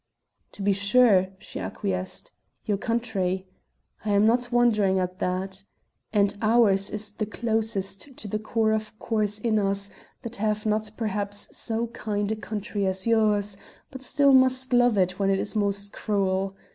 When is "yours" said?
13.05-13.57